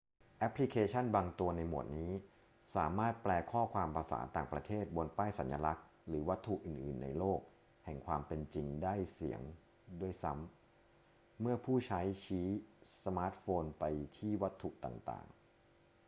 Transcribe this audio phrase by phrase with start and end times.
[0.39, 2.11] แอปพลิเคชั่นบางตัวในหมวดนี้
[2.75, 7.39] สามารถแปลข้อความภาษาต่างประเทศบนป้ายสัญลักษณ์หรือวัตถุอื่น ๆ ในโลก
[7.85, 9.37] แห่งความเป็นจริงได้เสีย
[10.01, 12.47] ด้วยซ้ำ เมื่อผู้ใช้ชี้
[13.03, 13.83] สมาร์ทโฟนไป
[14.17, 15.35] ที่วัตถุต่าง ๆ